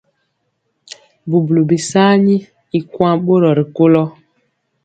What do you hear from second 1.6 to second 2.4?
bisaani